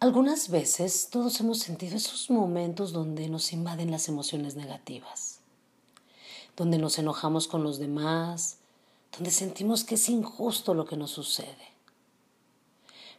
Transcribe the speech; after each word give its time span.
Algunas 0.00 0.48
veces 0.48 1.10
todos 1.10 1.38
hemos 1.40 1.58
sentido 1.58 1.94
esos 1.94 2.30
momentos 2.30 2.94
donde 2.94 3.28
nos 3.28 3.52
invaden 3.52 3.90
las 3.90 4.08
emociones 4.08 4.56
negativas, 4.56 5.40
donde 6.56 6.78
nos 6.78 6.98
enojamos 6.98 7.46
con 7.46 7.62
los 7.62 7.78
demás, 7.78 8.56
donde 9.12 9.30
sentimos 9.30 9.84
que 9.84 9.96
es 9.96 10.08
injusto 10.08 10.72
lo 10.72 10.86
que 10.86 10.96
nos 10.96 11.10
sucede. 11.10 11.68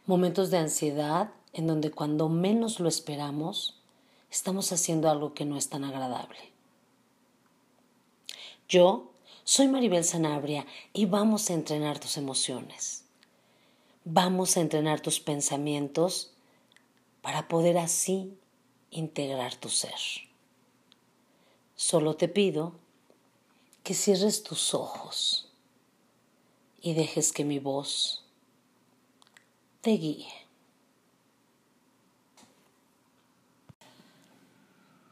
Momentos 0.06 0.50
de 0.50 0.58
ansiedad 0.58 1.30
en 1.52 1.68
donde 1.68 1.92
cuando 1.92 2.28
menos 2.28 2.80
lo 2.80 2.88
esperamos, 2.88 3.80
estamos 4.28 4.72
haciendo 4.72 5.08
algo 5.08 5.34
que 5.34 5.44
no 5.44 5.56
es 5.56 5.68
tan 5.68 5.84
agradable. 5.84 6.52
Yo 8.68 9.12
soy 9.44 9.68
Maribel 9.68 10.02
Sanabria 10.02 10.66
y 10.92 11.06
vamos 11.06 11.48
a 11.48 11.54
entrenar 11.54 12.00
tus 12.00 12.16
emociones. 12.16 13.04
Vamos 14.04 14.56
a 14.56 14.60
entrenar 14.60 15.00
tus 15.00 15.20
pensamientos 15.20 16.32
para 17.22 17.48
poder 17.48 17.78
así 17.78 18.36
integrar 18.90 19.54
tu 19.54 19.70
ser. 19.70 19.98
Solo 21.74 22.14
te 22.16 22.28
pido 22.28 22.74
que 23.82 23.94
cierres 23.94 24.42
tus 24.42 24.74
ojos 24.74 25.48
y 26.80 26.94
dejes 26.94 27.32
que 27.32 27.44
mi 27.44 27.58
voz 27.58 28.24
te 29.80 29.92
guíe. 29.92 30.28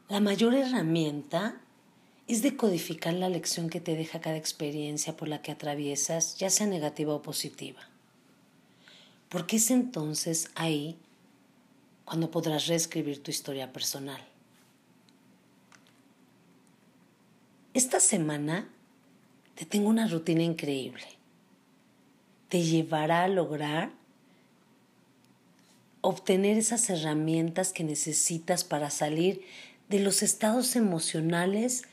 La 0.07 0.19
mayor 0.19 0.53
herramienta 0.53 1.61
es 2.27 2.41
decodificar 2.41 3.13
la 3.13 3.29
lección 3.29 3.69
que 3.69 3.81
te 3.81 3.95
deja 3.95 4.21
cada 4.21 4.37
experiencia 4.37 5.15
por 5.15 5.27
la 5.27 5.41
que 5.41 5.51
atraviesas, 5.51 6.37
ya 6.37 6.49
sea 6.49 6.67
negativa 6.67 7.13
o 7.13 7.21
positiva. 7.21 7.81
Porque 9.29 9.57
es 9.57 9.71
entonces 9.71 10.49
ahí 10.55 10.97
cuando 12.11 12.29
podrás 12.29 12.67
reescribir 12.67 13.23
tu 13.23 13.31
historia 13.31 13.71
personal. 13.71 14.21
Esta 17.73 18.01
semana 18.01 18.67
te 19.55 19.63
tengo 19.63 19.87
una 19.87 20.09
rutina 20.09 20.43
increíble. 20.43 21.05
Te 22.49 22.63
llevará 22.63 23.23
a 23.23 23.29
lograr 23.29 23.93
obtener 26.01 26.57
esas 26.57 26.89
herramientas 26.89 27.71
que 27.71 27.85
necesitas 27.85 28.65
para 28.65 28.89
salir 28.89 29.45
de 29.87 29.99
los 29.99 30.21
estados 30.21 30.75
emocionales 30.75 31.83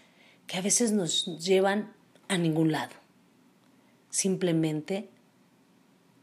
que 0.48 0.56
a 0.56 0.62
veces 0.62 0.90
nos 0.90 1.26
llevan 1.38 1.92
a 2.26 2.38
ningún 2.38 2.72
lado. 2.72 2.96
Simplemente 4.10 5.10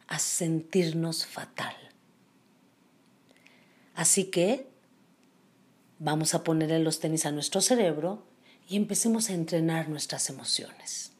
a 0.07 0.19
sentirnos 0.19 1.25
fatal. 1.25 1.84
Así 3.95 4.25
que 4.25 4.67
vamos 5.99 6.35
a 6.35 6.43
ponerle 6.43 6.79
los 6.79 6.99
tenis 6.99 7.25
a 7.25 7.31
nuestro 7.31 7.61
cerebro 7.61 8.25
y 8.67 8.75
empecemos 8.75 9.29
a 9.29 9.33
entrenar 9.33 9.89
nuestras 9.89 10.29
emociones. 10.29 11.13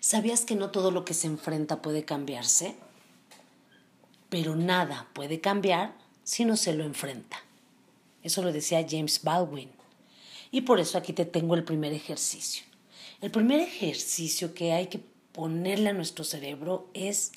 ¿Sabías 0.00 0.44
que 0.44 0.54
no 0.54 0.70
todo 0.70 0.90
lo 0.90 1.04
que 1.04 1.14
se 1.14 1.26
enfrenta 1.26 1.82
puede 1.82 2.04
cambiarse? 2.04 2.76
Pero 4.28 4.54
nada 4.54 5.08
puede 5.12 5.40
cambiar 5.40 5.94
si 6.22 6.44
no 6.44 6.56
se 6.56 6.72
lo 6.72 6.84
enfrenta. 6.84 7.38
Eso 8.22 8.42
lo 8.42 8.52
decía 8.52 8.86
James 8.88 9.22
Baldwin. 9.22 9.70
Y 10.50 10.62
por 10.62 10.80
eso 10.80 10.96
aquí 10.96 11.12
te 11.12 11.24
tengo 11.24 11.54
el 11.54 11.64
primer 11.64 11.92
ejercicio. 11.92 12.64
El 13.20 13.30
primer 13.30 13.60
ejercicio 13.60 14.54
que 14.54 14.72
hay 14.72 14.86
que 14.86 15.00
ponerle 15.32 15.90
a 15.90 15.92
nuestro 15.92 16.24
cerebro 16.24 16.88
es 16.94 17.32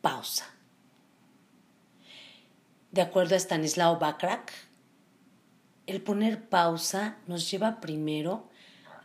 pausa. 0.00 0.55
De 2.96 3.02
acuerdo 3.02 3.34
a 3.34 3.38
Stanislao 3.38 3.98
Backrack, 3.98 4.50
el 5.86 6.00
poner 6.00 6.48
pausa 6.48 7.18
nos 7.26 7.50
lleva 7.50 7.78
primero 7.78 8.48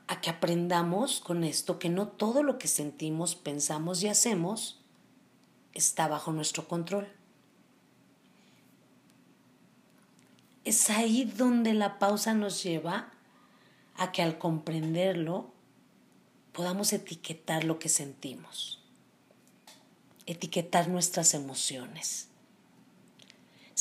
a 0.08 0.22
que 0.22 0.30
aprendamos 0.30 1.20
con 1.20 1.44
esto 1.44 1.78
que 1.78 1.90
no 1.90 2.08
todo 2.08 2.42
lo 2.42 2.58
que 2.58 2.70
sentimos, 2.70 3.36
pensamos 3.36 4.02
y 4.02 4.08
hacemos 4.08 4.80
está 5.74 6.08
bajo 6.08 6.32
nuestro 6.32 6.70
control. 6.70 7.10
Es 10.64 10.90
ahí 10.90 11.26
donde 11.26 11.74
la 11.74 12.00
pausa 12.00 12.34
nos 12.34 12.64
lleva 12.64 13.12
a 13.98 14.14
que 14.14 14.22
al 14.22 14.38
comprenderlo 14.38 15.52
podamos 16.54 16.94
etiquetar 16.94 17.66
lo 17.66 17.78
que 17.78 17.90
sentimos, 17.90 18.82
etiquetar 20.28 20.88
nuestras 20.88 21.34
emociones 21.34 22.31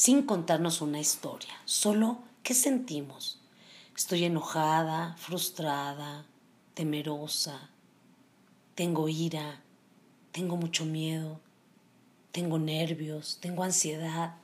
sin 0.00 0.22
contarnos 0.22 0.80
una 0.80 0.98
historia, 0.98 1.52
solo 1.66 2.20
qué 2.42 2.54
sentimos. 2.54 3.38
Estoy 3.94 4.24
enojada, 4.24 5.14
frustrada, 5.18 6.24
temerosa, 6.72 7.68
tengo 8.74 9.10
ira, 9.10 9.60
tengo 10.32 10.56
mucho 10.56 10.86
miedo, 10.86 11.38
tengo 12.32 12.58
nervios, 12.58 13.36
tengo 13.42 13.62
ansiedad. 13.62 14.36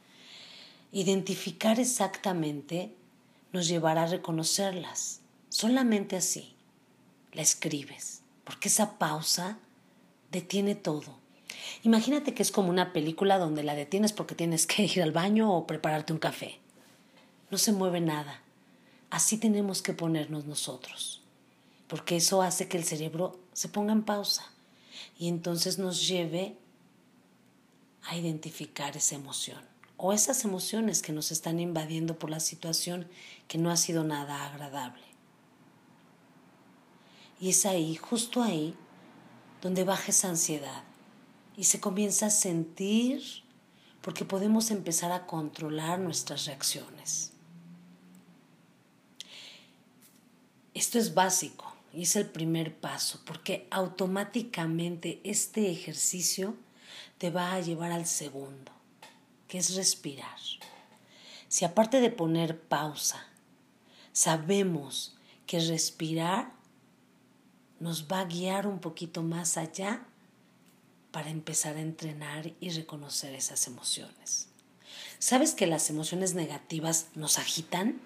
Identificar 0.93 1.81
exactamente 1.81 2.95
nos 3.51 3.67
llevará 3.67 4.03
a 4.03 4.09
reconocerlas. 4.09 5.23
Solamente 5.49 6.17
así 6.17 6.55
la 7.33 7.41
escribes, 7.41 8.21
porque 8.45 8.69
esa 8.69 8.99
pausa 8.99 9.59
detiene 10.31 10.75
todo 10.75 11.26
Imagínate 11.83 12.35
que 12.35 12.43
es 12.43 12.51
como 12.51 12.71
una 12.71 12.93
película 12.93 13.39
donde 13.39 13.63
la 13.63 13.75
detienes 13.75 14.13
porque 14.13 14.35
tienes 14.35 14.67
que 14.67 14.85
ir 14.85 15.03
al 15.03 15.13
baño 15.13 15.53
o 15.55 15.67
prepararte 15.67 16.13
un 16.13 16.19
café. 16.19 16.59
No 17.51 17.59
se 17.59 17.73
mueve 17.73 18.01
nada. 18.01 18.43
Así 19.11 19.39
tenemos 19.39 19.83
que 19.83 19.93
ponernos 19.93 20.47
nosotros, 20.47 21.23
porque 21.87 22.17
eso 22.17 22.43
hace 22.43 22.69
que 22.69 22.77
el 22.77 22.85
cerebro 22.85 23.39
se 23.53 23.69
ponga 23.69 23.93
en 23.93 24.03
pausa 24.03 24.51
y 25.19 25.29
entonces 25.29 25.79
nos 25.79 26.07
lleve 26.09 26.57
a 28.03 28.17
identificar 28.17 28.97
esa 28.97 29.15
emoción 29.15 29.61
o 29.97 30.13
esas 30.13 30.45
emociones 30.45 31.03
que 31.03 31.13
nos 31.13 31.31
están 31.31 31.61
invadiendo 31.61 32.19
por 32.19 32.31
la 32.31 32.41
situación 32.41 33.09
que 33.49 33.59
no 33.59 33.71
ha 33.71 33.77
sido 33.77 34.05
nada 34.05 34.47
agradable. 34.47 35.03
Y 37.41 37.51
es 37.51 37.67
ahí, 37.67 37.97
justo 37.97 38.43
ahí, 38.43 38.75
donde 39.63 39.85
baja 39.85 40.11
esa 40.11 40.29
ansiedad, 40.29 40.85
y 41.57 41.65
se 41.65 41.81
comienza 41.81 42.27
a 42.27 42.31
sentir 42.31 43.23
porque 44.03 44.25
podemos 44.25 44.71
empezar 44.71 45.11
a 45.11 45.27
controlar 45.27 45.99
nuestras 45.99 46.47
reacciones. 46.47 47.33
Esto 50.75 50.99
es 50.99 51.15
básico 51.15 51.75
y 51.93 52.03
es 52.03 52.15
el 52.17 52.27
primer 52.27 52.77
paso 52.77 53.21
porque 53.25 53.67
automáticamente 53.71 55.21
este 55.25 55.71
ejercicio 55.71 56.55
te 57.19 57.31
va 57.31 57.55
a 57.55 57.61
llevar 57.61 57.93
al 57.93 58.07
segundo, 58.07 58.71
que 59.49 59.59
es 59.59 59.75
respirar. 59.75 60.39
Si 61.49 61.65
aparte 61.65 62.01
de 62.01 62.11
poner 62.11 62.61
pausa, 62.61 63.25
sabemos 64.13 65.17
que 65.47 65.61
respirar 65.61 66.53
nos 67.81 68.07
va 68.07 68.21
a 68.21 68.25
guiar 68.25 68.67
un 68.67 68.79
poquito 68.79 69.23
más 69.23 69.57
allá 69.57 70.07
para 71.17 71.31
empezar 71.31 71.79
a 71.79 71.81
entrenar 71.81 72.53
y 72.61 72.69
reconocer 72.69 73.35
esas 73.35 73.69
emociones. 73.69 74.49
¿Sabes 75.19 75.55
que 75.55 75.67
las 75.67 75.89
emociones 75.89 76.35
negativas 76.35 77.07
nos 77.15 77.39
agitan? 77.39 78.03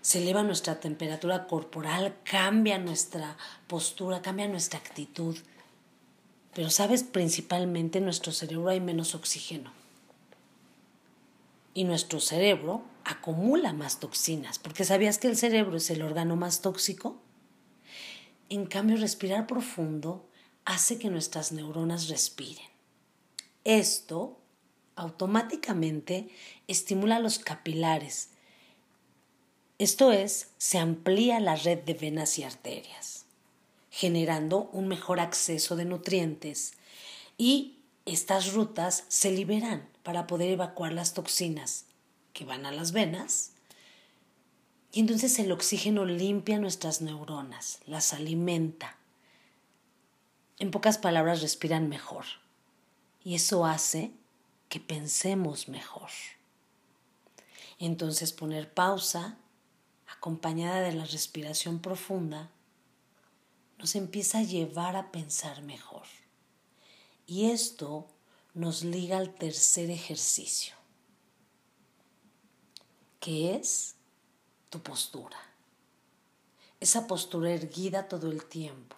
Se 0.00 0.22
eleva 0.22 0.42
nuestra 0.42 0.80
temperatura 0.80 1.46
corporal, 1.46 2.16
cambia 2.24 2.78
nuestra 2.78 3.36
postura, 3.66 4.22
cambia 4.22 4.48
nuestra 4.48 4.78
actitud. 4.78 5.36
Pero 6.54 6.70
sabes, 6.70 7.02
principalmente 7.02 7.98
en 7.98 8.04
nuestro 8.04 8.32
cerebro 8.32 8.70
hay 8.70 8.80
menos 8.80 9.14
oxígeno. 9.14 9.70
Y 11.74 11.84
nuestro 11.84 12.20
cerebro 12.20 12.82
acumula 13.04 13.74
más 13.74 14.00
toxinas, 14.00 14.58
porque 14.58 14.86
¿sabías 14.86 15.18
que 15.18 15.28
el 15.28 15.36
cerebro 15.36 15.76
es 15.76 15.90
el 15.90 16.00
órgano 16.00 16.34
más 16.34 16.62
tóxico? 16.62 17.20
En 18.48 18.64
cambio, 18.64 18.96
respirar 18.96 19.46
profundo 19.46 20.25
hace 20.66 20.98
que 20.98 21.08
nuestras 21.08 21.52
neuronas 21.52 22.08
respiren. 22.08 22.66
Esto 23.64 24.38
automáticamente 24.96 26.28
estimula 26.68 27.20
los 27.20 27.38
capilares. 27.38 28.30
Esto 29.78 30.12
es, 30.12 30.50
se 30.58 30.78
amplía 30.78 31.40
la 31.40 31.56
red 31.56 31.78
de 31.78 31.94
venas 31.94 32.38
y 32.38 32.42
arterias, 32.42 33.26
generando 33.90 34.68
un 34.72 34.88
mejor 34.88 35.20
acceso 35.20 35.76
de 35.76 35.84
nutrientes 35.84 36.74
y 37.38 37.78
estas 38.04 38.52
rutas 38.52 39.04
se 39.08 39.30
liberan 39.30 39.88
para 40.02 40.26
poder 40.26 40.50
evacuar 40.50 40.92
las 40.92 41.14
toxinas 41.14 41.84
que 42.32 42.44
van 42.44 42.66
a 42.66 42.72
las 42.72 42.92
venas 42.92 43.52
y 44.92 45.00
entonces 45.00 45.38
el 45.38 45.52
oxígeno 45.52 46.04
limpia 46.06 46.58
nuestras 46.58 47.02
neuronas, 47.02 47.80
las 47.86 48.12
alimenta 48.14 48.96
en 50.58 50.70
pocas 50.70 50.98
palabras, 50.98 51.42
respiran 51.42 51.88
mejor. 51.88 52.24
Y 53.22 53.34
eso 53.34 53.66
hace 53.66 54.12
que 54.68 54.80
pensemos 54.80 55.68
mejor. 55.68 56.10
Entonces 57.78 58.32
poner 58.32 58.72
pausa, 58.72 59.36
acompañada 60.08 60.80
de 60.80 60.92
la 60.92 61.04
respiración 61.04 61.80
profunda, 61.80 62.50
nos 63.78 63.94
empieza 63.94 64.38
a 64.38 64.42
llevar 64.42 64.96
a 64.96 65.12
pensar 65.12 65.62
mejor. 65.62 66.04
Y 67.26 67.50
esto 67.50 68.06
nos 68.54 68.84
liga 68.84 69.18
al 69.18 69.34
tercer 69.34 69.90
ejercicio, 69.90 70.74
que 73.20 73.54
es 73.54 73.96
tu 74.70 74.82
postura. 74.82 75.38
Esa 76.80 77.06
postura 77.06 77.50
erguida 77.50 78.08
todo 78.08 78.30
el 78.30 78.44
tiempo. 78.46 78.95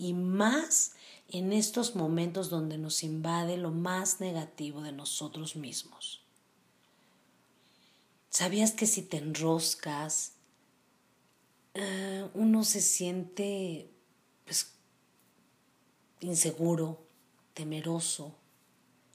Y 0.00 0.14
más 0.14 0.94
en 1.28 1.52
estos 1.52 1.94
momentos 1.94 2.48
donde 2.48 2.78
nos 2.78 3.02
invade 3.02 3.58
lo 3.58 3.70
más 3.70 4.18
negativo 4.18 4.80
de 4.80 4.92
nosotros 4.92 5.56
mismos. 5.56 6.22
¿Sabías 8.30 8.72
que 8.72 8.86
si 8.86 9.02
te 9.02 9.18
enroscas, 9.18 10.32
eh, 11.74 12.26
uno 12.32 12.64
se 12.64 12.80
siente 12.80 13.90
pues, 14.46 14.72
inseguro, 16.20 17.04
temeroso, 17.52 18.34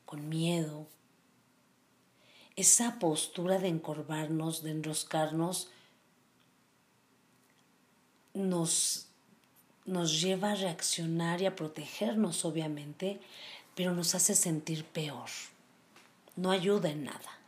con 0.05 0.29
miedo? 0.29 0.87
Esa 2.55 2.99
postura 2.99 3.57
de 3.57 3.69
encorvarnos, 3.69 4.61
de 4.61 4.69
enroscarnos, 4.69 5.69
nos, 8.35 9.07
nos 9.85 10.21
lleva 10.21 10.51
a 10.51 10.55
reaccionar 10.55 11.41
y 11.41 11.45
a 11.45 11.55
protegernos, 11.55 12.45
obviamente, 12.45 13.19
pero 13.75 13.93
nos 13.93 14.15
hace 14.15 14.35
sentir 14.35 14.85
peor. 14.85 15.29
No 16.35 16.51
ayuda 16.51 16.89
en 16.89 17.05
nada. 17.05 17.39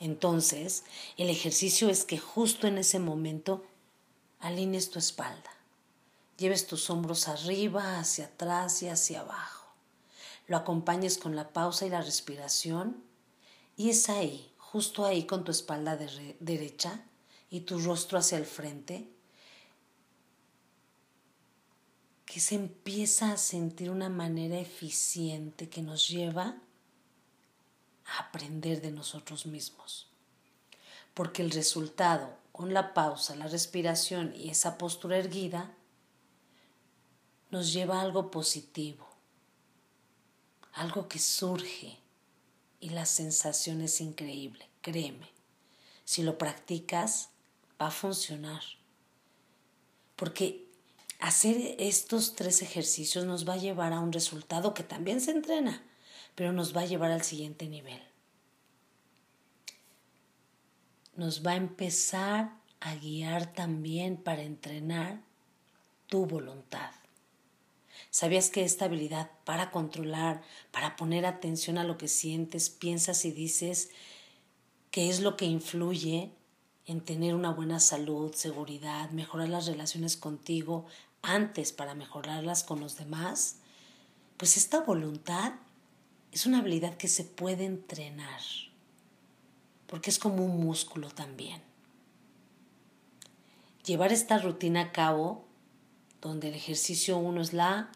Entonces, 0.00 0.84
el 1.16 1.30
ejercicio 1.30 1.88
es 1.88 2.04
que 2.04 2.18
justo 2.18 2.66
en 2.66 2.78
ese 2.78 2.98
momento 2.98 3.64
alinees 4.40 4.90
tu 4.90 4.98
espalda, 4.98 5.50
lleves 6.36 6.66
tus 6.66 6.90
hombros 6.90 7.28
arriba, 7.28 7.98
hacia 7.98 8.26
atrás 8.26 8.82
y 8.82 8.88
hacia 8.88 9.20
abajo. 9.20 9.66
Lo 10.46 10.56
acompañes 10.56 11.16
con 11.16 11.36
la 11.36 11.52
pausa 11.52 11.86
y 11.86 11.90
la 11.90 12.02
respiración 12.02 13.02
y 13.76 13.90
es 13.90 14.08
ahí, 14.08 14.52
justo 14.58 15.06
ahí 15.06 15.24
con 15.24 15.44
tu 15.44 15.50
espalda 15.50 15.96
derecha 15.96 17.02
y 17.48 17.60
tu 17.60 17.78
rostro 17.78 18.18
hacia 18.18 18.36
el 18.36 18.44
frente, 18.44 19.08
que 22.34 22.40
se 22.40 22.56
empieza 22.56 23.30
a 23.30 23.36
sentir 23.36 23.90
una 23.90 24.08
manera 24.08 24.58
eficiente 24.58 25.68
que 25.68 25.82
nos 25.82 26.08
lleva 26.08 26.56
a 28.06 28.18
aprender 28.18 28.80
de 28.80 28.90
nosotros 28.90 29.46
mismos. 29.46 30.08
Porque 31.14 31.42
el 31.42 31.52
resultado, 31.52 32.36
con 32.50 32.74
la 32.74 32.92
pausa, 32.92 33.36
la 33.36 33.46
respiración 33.46 34.34
y 34.34 34.50
esa 34.50 34.78
postura 34.78 35.16
erguida, 35.16 35.76
nos 37.52 37.72
lleva 37.72 38.00
a 38.00 38.02
algo 38.02 38.32
positivo, 38.32 39.08
algo 40.72 41.06
que 41.06 41.20
surge 41.20 42.00
y 42.80 42.88
la 42.88 43.06
sensación 43.06 43.80
es 43.80 44.00
increíble, 44.00 44.68
créeme. 44.80 45.30
Si 46.04 46.24
lo 46.24 46.36
practicas, 46.36 47.28
va 47.80 47.86
a 47.86 47.92
funcionar. 47.92 48.64
Porque 50.16 50.64
hacer 51.20 51.76
estos 51.78 52.34
tres 52.34 52.62
ejercicios 52.62 53.24
nos 53.24 53.48
va 53.48 53.54
a 53.54 53.58
llevar 53.58 53.92
a 53.92 54.00
un 54.00 54.12
resultado 54.12 54.74
que 54.74 54.82
también 54.82 55.20
se 55.20 55.30
entrena, 55.30 55.82
pero 56.34 56.52
nos 56.52 56.76
va 56.76 56.82
a 56.82 56.86
llevar 56.86 57.10
al 57.10 57.22
siguiente 57.22 57.68
nivel. 57.68 58.02
Nos 61.16 61.46
va 61.46 61.52
a 61.52 61.56
empezar 61.56 62.52
a 62.80 62.94
guiar 62.96 63.52
también 63.52 64.16
para 64.16 64.42
entrenar 64.42 65.22
tu 66.06 66.26
voluntad. 66.26 66.90
¿Sabías 68.10 68.50
que 68.50 68.64
esta 68.64 68.84
habilidad 68.84 69.30
para 69.44 69.70
controlar, 69.70 70.42
para 70.70 70.96
poner 70.96 71.26
atención 71.26 71.78
a 71.78 71.84
lo 71.84 71.98
que 71.98 72.08
sientes, 72.08 72.70
piensas 72.70 73.24
y 73.24 73.32
dices, 73.32 73.90
que 74.90 75.08
es 75.08 75.20
lo 75.20 75.36
que 75.36 75.46
influye 75.46 76.30
en 76.86 77.00
tener 77.00 77.34
una 77.34 77.50
buena 77.50 77.80
salud, 77.80 78.34
seguridad, 78.34 79.10
mejorar 79.10 79.48
las 79.48 79.66
relaciones 79.66 80.16
contigo 80.16 80.86
antes 81.22 81.72
para 81.72 81.94
mejorarlas 81.94 82.64
con 82.64 82.80
los 82.80 82.96
demás? 82.96 83.56
Pues 84.36 84.56
esta 84.56 84.80
voluntad 84.80 85.54
es 86.32 86.46
una 86.46 86.58
habilidad 86.58 86.96
que 86.96 87.08
se 87.08 87.24
puede 87.24 87.64
entrenar, 87.64 88.40
porque 89.86 90.10
es 90.10 90.18
como 90.18 90.44
un 90.44 90.60
músculo 90.60 91.08
también. 91.08 91.62
Llevar 93.86 94.12
esta 94.12 94.38
rutina 94.38 94.80
a 94.80 94.92
cabo, 94.92 95.44
donde 96.20 96.48
el 96.48 96.54
ejercicio 96.54 97.18
1 97.18 97.40
es 97.40 97.52
la 97.52 97.92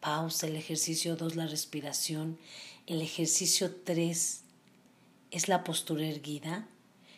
pausa, 0.00 0.46
el 0.46 0.56
ejercicio 0.56 1.16
2 1.16 1.36
la 1.36 1.46
respiración, 1.46 2.38
el 2.86 3.02
ejercicio 3.02 3.74
3 3.74 4.42
es 5.30 5.48
la 5.48 5.64
postura 5.64 6.06
erguida, 6.06 6.68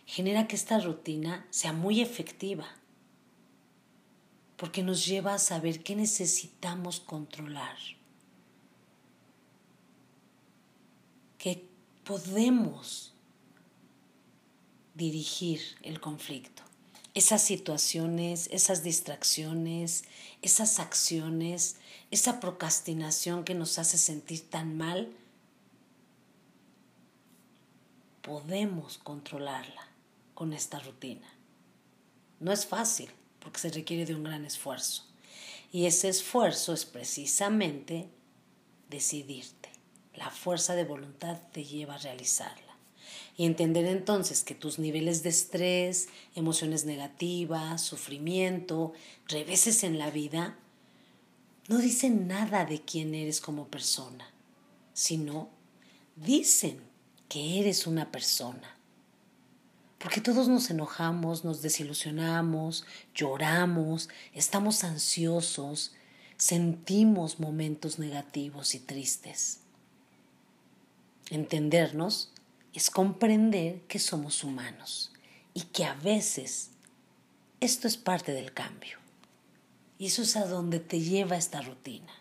genera 0.06 0.46
que 0.48 0.56
esta 0.56 0.78
rutina 0.78 1.46
sea 1.50 1.72
muy 1.72 2.00
efectiva, 2.00 2.66
porque 4.56 4.82
nos 4.82 5.06
lleva 5.06 5.34
a 5.34 5.38
saber 5.38 5.82
qué 5.82 5.96
necesitamos 5.96 7.00
controlar 7.00 7.76
que 11.42 11.66
podemos 12.04 13.12
dirigir 14.94 15.60
el 15.82 16.00
conflicto. 16.00 16.62
Esas 17.14 17.42
situaciones, 17.42 18.48
esas 18.52 18.84
distracciones, 18.84 20.04
esas 20.40 20.78
acciones, 20.78 21.78
esa 22.12 22.38
procrastinación 22.38 23.42
que 23.42 23.54
nos 23.54 23.80
hace 23.80 23.98
sentir 23.98 24.48
tan 24.48 24.76
mal, 24.76 25.12
podemos 28.22 28.98
controlarla 28.98 29.91
con 30.34 30.52
esta 30.52 30.78
rutina. 30.78 31.28
No 32.40 32.52
es 32.52 32.66
fácil 32.66 33.10
porque 33.38 33.60
se 33.60 33.70
requiere 33.70 34.06
de 34.06 34.14
un 34.14 34.24
gran 34.24 34.44
esfuerzo. 34.44 35.04
Y 35.72 35.86
ese 35.86 36.08
esfuerzo 36.08 36.72
es 36.72 36.84
precisamente 36.84 38.08
decidirte. 38.90 39.70
La 40.14 40.30
fuerza 40.30 40.74
de 40.74 40.84
voluntad 40.84 41.38
te 41.52 41.64
lleva 41.64 41.94
a 41.94 41.98
realizarla. 41.98 42.76
Y 43.36 43.46
entender 43.46 43.86
entonces 43.86 44.44
que 44.44 44.54
tus 44.54 44.78
niveles 44.78 45.22
de 45.22 45.30
estrés, 45.30 46.08
emociones 46.34 46.84
negativas, 46.84 47.80
sufrimiento, 47.80 48.92
reveses 49.26 49.84
en 49.84 49.98
la 49.98 50.10
vida, 50.10 50.58
no 51.68 51.78
dicen 51.78 52.26
nada 52.28 52.66
de 52.66 52.82
quién 52.82 53.14
eres 53.14 53.40
como 53.40 53.68
persona, 53.68 54.30
sino 54.92 55.48
dicen 56.16 56.82
que 57.28 57.60
eres 57.60 57.86
una 57.86 58.12
persona. 58.12 58.76
Porque 60.02 60.20
todos 60.20 60.48
nos 60.48 60.68
enojamos, 60.68 61.44
nos 61.44 61.62
desilusionamos, 61.62 62.84
lloramos, 63.14 64.08
estamos 64.34 64.82
ansiosos, 64.82 65.94
sentimos 66.36 67.38
momentos 67.38 68.00
negativos 68.00 68.74
y 68.74 68.80
tristes. 68.80 69.60
Entendernos 71.30 72.32
es 72.74 72.90
comprender 72.90 73.82
que 73.82 74.00
somos 74.00 74.42
humanos 74.42 75.12
y 75.54 75.62
que 75.62 75.84
a 75.84 75.94
veces 75.94 76.70
esto 77.60 77.86
es 77.86 77.96
parte 77.96 78.32
del 78.32 78.52
cambio. 78.52 78.98
Y 79.98 80.06
eso 80.06 80.22
es 80.22 80.34
a 80.36 80.46
donde 80.46 80.80
te 80.80 80.98
lleva 80.98 81.36
esta 81.36 81.62
rutina. 81.62 82.12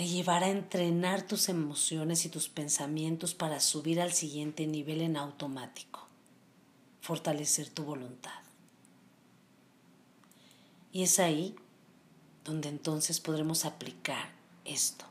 Te 0.00 0.08
llevará 0.08 0.46
a 0.46 0.50
entrenar 0.50 1.26
tus 1.26 1.50
emociones 1.50 2.24
y 2.24 2.30
tus 2.30 2.48
pensamientos 2.48 3.34
para 3.34 3.60
subir 3.60 4.00
al 4.00 4.14
siguiente 4.14 4.66
nivel 4.66 5.02
en 5.02 5.18
automático, 5.18 6.08
fortalecer 7.02 7.68
tu 7.68 7.84
voluntad. 7.84 8.40
Y 10.90 11.02
es 11.02 11.18
ahí 11.18 11.54
donde 12.46 12.70
entonces 12.70 13.20
podremos 13.20 13.66
aplicar 13.66 14.32
esto, 14.64 15.04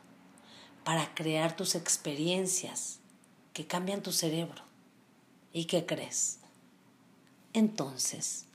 para 0.84 1.14
crear 1.14 1.56
tus 1.56 1.76
experiencias 1.76 2.98
que 3.54 3.68
cambian 3.68 4.02
tu 4.02 4.12
cerebro. 4.12 4.64
¿Y 5.54 5.66
qué 5.66 5.86
crees? 5.86 6.40
Entonces, 7.54 8.46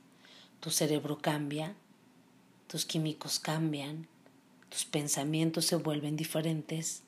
tu 0.58 0.72
cerebro 0.72 1.16
cambia, 1.18 1.76
tus 2.66 2.84
químicos 2.84 3.38
cambian, 3.38 4.08
tus 4.74 4.84
pensamientos 4.84 5.66
se 5.66 5.76
vuelven 5.76 6.16
diferentes 6.16 7.02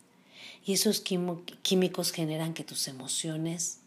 y 0.65 0.75
esos 0.75 1.01
químicos 1.01 2.13
generan 2.13 2.55
que 2.55 2.63
tus 2.63 2.87
emociones 2.87 3.81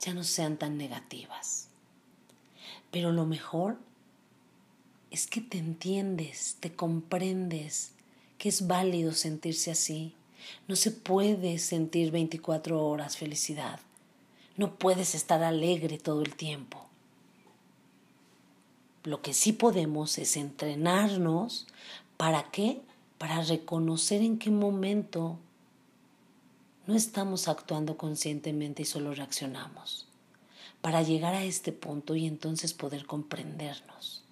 ya 0.00 0.14
no 0.14 0.24
sean 0.24 0.56
tan 0.56 0.78
negativas. 0.78 1.68
Pero 2.90 3.12
lo 3.12 3.26
mejor 3.26 3.76
es 5.10 5.26
que 5.26 5.42
te 5.42 5.58
entiendes, 5.58 6.56
te 6.60 6.72
comprendes, 6.72 7.90
que 8.38 8.48
es 8.48 8.66
válido 8.66 9.12
sentirse 9.12 9.70
así. 9.70 10.14
No 10.68 10.76
se 10.76 10.92
puede 10.92 11.58
sentir 11.58 12.12
24 12.12 12.82
horas 12.82 13.18
felicidad. 13.18 13.78
No 14.56 14.76
puedes 14.76 15.14
estar 15.14 15.42
alegre 15.42 15.98
todo 15.98 16.22
el 16.22 16.34
tiempo. 16.34 16.86
Lo 19.04 19.22
que 19.22 19.32
sí 19.32 19.52
podemos 19.52 20.18
es 20.18 20.36
entrenarnos. 20.36 21.66
¿Para 22.16 22.50
qué? 22.50 22.82
Para 23.18 23.42
reconocer 23.42 24.22
en 24.22 24.38
qué 24.38 24.50
momento 24.50 25.38
no 26.86 26.94
estamos 26.96 27.48
actuando 27.48 27.96
conscientemente 27.96 28.82
y 28.82 28.86
solo 28.86 29.14
reaccionamos. 29.14 30.06
Para 30.80 31.02
llegar 31.02 31.34
a 31.34 31.44
este 31.44 31.72
punto 31.72 32.14
y 32.14 32.26
entonces 32.26 32.74
poder 32.74 33.06
comprendernos. 33.06 34.24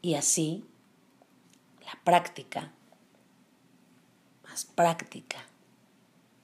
Y 0.00 0.14
así, 0.14 0.64
la 1.84 1.96
práctica, 2.02 2.72
más 4.42 4.64
práctica, 4.64 5.38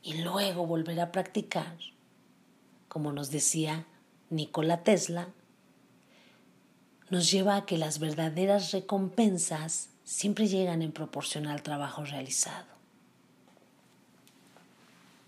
y 0.03 0.23
luego 0.23 0.65
volver 0.65 1.01
a 1.01 1.11
practicar, 1.11 1.77
como 2.89 3.13
nos 3.13 3.33
decía 3.33 3.85
Nikola 4.31 4.83
Tesla, 4.83 5.29
nos 7.11 7.31
lleva 7.31 7.57
a 7.57 7.67
que 7.67 7.79
las 7.79 7.99
verdaderas 7.99 8.73
recompensas 8.73 9.89
siempre 10.05 10.47
llegan 10.47 10.83
en 10.83 10.93
proporción 10.93 11.47
al 11.47 11.63
trabajo 11.63 12.05
realizado. 12.05 12.67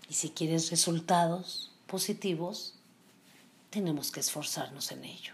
Y 0.09 0.13
si 0.13 0.29
quieres 0.29 0.69
resultados 0.69 1.71
positivos, 1.87 2.75
tenemos 3.69 4.11
que 4.11 4.19
esforzarnos 4.19 4.91
en 4.91 5.05
ello. 5.05 5.33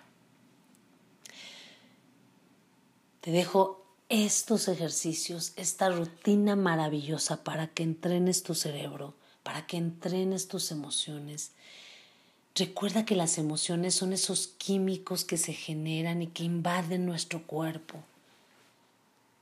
Te 3.22 3.32
dejo 3.32 3.86
estos 4.10 4.68
ejercicios, 4.70 5.52
esta 5.58 5.90
rutina 5.90 6.56
maravillosa 6.56 7.44
para 7.44 7.68
que 7.68 7.84
entrenes 7.84 8.44
tu 8.44 8.56
cerebro, 8.56 9.16
para 9.44 9.68
que 9.68 9.78
entrenes 9.78 10.48
tus 10.48 10.72
emociones 10.72 11.52
Recuerda 12.58 13.06
que 13.06 13.16
las 13.16 13.38
emociones 13.38 13.94
son 13.94 14.14
esos 14.14 14.48
químicos 14.48 15.24
que 15.24 15.38
se 15.38 15.54
generan 15.54 16.24
y 16.24 16.28
que 16.28 16.44
invaden 16.44 17.06
nuestro 17.06 17.44
cuerpo. 17.46 18.04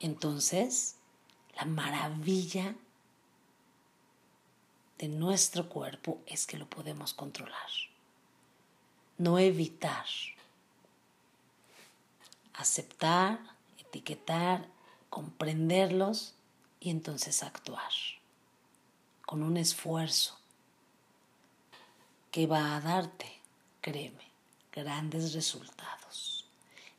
Entonces, 0.01 0.97
la 1.55 1.63
maravilla 1.63 2.75
de 4.97 5.07
nuestro 5.07 5.69
cuerpo 5.69 6.19
es 6.25 6.45
que 6.45 6.57
lo 6.57 6.69
podemos 6.69 7.13
controlar, 7.13 7.69
no 9.17 9.39
evitar, 9.39 10.05
aceptar, 12.53 13.39
etiquetar, 13.79 14.67
comprenderlos 15.09 16.33
y 16.81 16.89
entonces 16.89 17.43
actuar 17.43 17.93
con 19.25 19.41
un 19.41 19.55
esfuerzo 19.55 20.37
que 22.35 22.47
va 22.47 22.75
a 22.75 22.81
darte, 22.81 23.31
créeme, 23.79 24.27
grandes 24.73 25.31
resultados. 25.31 26.45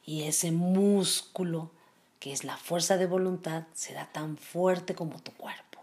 Y 0.07 0.23
ese 0.23 0.51
músculo, 0.51 1.71
que 2.21 2.33
es 2.33 2.43
la 2.43 2.57
fuerza 2.57 2.97
de 2.97 3.05
voluntad, 3.05 3.65
será 3.75 4.11
tan 4.11 4.39
fuerte 4.39 4.95
como 4.95 5.21
tu 5.21 5.33
cuerpo. 5.33 5.83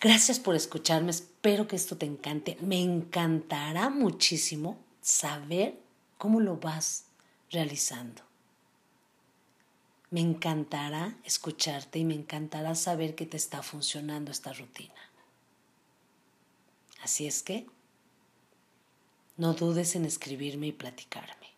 Gracias 0.00 0.40
por 0.40 0.56
escucharme, 0.56 1.12
espero 1.12 1.68
que 1.68 1.76
esto 1.76 1.96
te 1.96 2.06
encante. 2.06 2.58
Me 2.60 2.82
encantará 2.82 3.88
muchísimo 3.88 4.76
saber 5.00 5.78
cómo 6.18 6.40
lo 6.40 6.56
vas 6.56 7.04
realizando. 7.52 8.22
Me 10.10 10.22
encantará 10.22 11.14
escucharte 11.22 12.00
y 12.00 12.04
me 12.04 12.14
encantará 12.14 12.74
saber 12.74 13.14
que 13.14 13.26
te 13.26 13.36
está 13.36 13.62
funcionando 13.62 14.32
esta 14.32 14.52
rutina. 14.52 15.06
Así 17.06 17.28
es 17.28 17.44
que 17.44 17.64
no 19.36 19.54
dudes 19.54 19.94
en 19.94 20.04
escribirme 20.04 20.66
y 20.66 20.72
platicarme. 20.72 21.52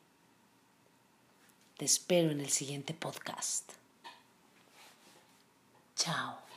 Te 1.79 1.87
espero 1.87 2.31
en 2.31 2.43
el 2.43 2.51
siguiente 2.51 2.93
podcast. 2.93 3.73
Chao. 5.97 6.39